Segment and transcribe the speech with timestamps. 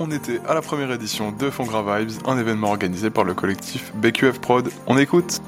[0.00, 3.92] on était à la première édition de Fongra Vibes, un événement organisé par le collectif
[3.94, 4.70] BQF Prod.
[4.86, 5.42] On écoute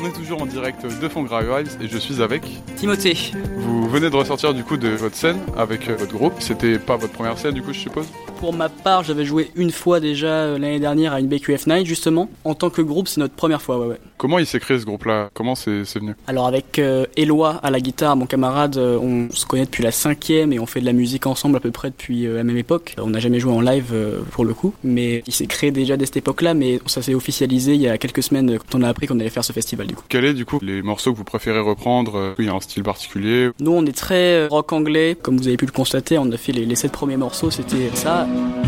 [0.00, 2.42] On est toujours en direct de Fongra Vibes et je suis avec
[2.74, 3.16] Timothée.
[3.56, 6.34] Vous venez de ressortir du coup de votre scène avec votre groupe.
[6.40, 8.08] C'était pas votre première scène du coup je suppose?
[8.38, 11.86] Pour ma part, j'avais joué une fois déjà euh, l'année dernière à une BQF Night
[11.86, 12.28] justement.
[12.44, 14.00] En tant que groupe, c'est notre première fois, ouais ouais.
[14.18, 15.30] Comment il s'est créé ce groupe-là?
[15.34, 16.14] Comment c'est c'est venu?
[16.26, 19.90] Alors avec euh, Eloi à la guitare, mon camarade, euh, on se connaît depuis la
[19.90, 22.56] cinquième et on fait de la musique ensemble à peu près depuis euh, la même
[22.56, 22.94] époque.
[22.98, 23.94] On n'a jamais joué en live
[24.30, 27.74] pour le coup, mais il s'est créé déjà dès cette époque-là, mais ça s'est officialisé
[27.74, 29.94] il y a quelques semaines quand on a appris qu'on allait faire ce festival du
[29.94, 30.04] coup.
[30.08, 32.82] Quel est du coup les morceaux que vous préférez reprendre Il y a un style
[32.82, 33.50] particulier?
[33.60, 36.52] Nous on est très rock anglais, comme vous avez pu le constater, on a fait
[36.52, 38.25] les, les sept premiers morceaux, c'était ça.
[38.34, 38.65] up.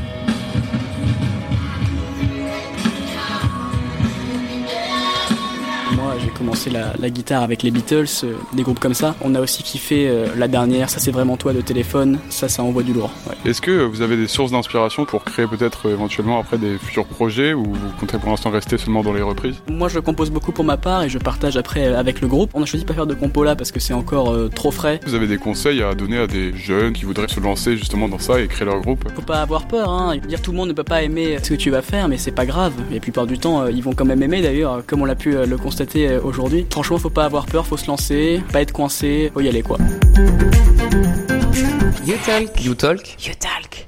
[6.00, 9.16] Moi j'ai commencé la, la guitare avec les Beatles, euh, des groupes comme ça.
[9.20, 12.62] On a aussi kiffé euh, la dernière, ça c'est vraiment toi de téléphone, ça ça
[12.62, 13.10] envoie du lourd.
[13.28, 13.50] ouais.
[13.50, 17.04] Est-ce que vous avez des sources d'inspiration pour créer peut-être euh, éventuellement après des futurs
[17.04, 19.56] projets ou vous comptez pour l'instant rester seulement dans les reprises?
[19.68, 22.50] Moi je compose beaucoup pour ma part et je partage après avec le groupe.
[22.54, 25.00] On a choisi de pas faire de compo là parce que c'est encore trop frais.
[25.04, 28.20] Vous avez des conseils à donner à des jeunes qui voudraient se lancer justement dans
[28.20, 29.04] ça et créer leur groupe?
[29.16, 30.16] Faut pas avoir peur, hein.
[30.28, 32.30] Dire tout le monde ne peut pas aimer ce que tu vas faire, mais c'est
[32.30, 32.72] pas grave.
[32.92, 35.32] Et la plupart du temps, ils vont quand même aimer d'ailleurs, comme on l'a pu
[35.32, 36.66] le constater euh, aujourd'hui.
[36.70, 39.78] Franchement, faut pas avoir peur, faut se lancer, pas être coincé, faut y aller quoi.
[42.04, 42.64] You talk.
[42.64, 43.87] You Talk You talk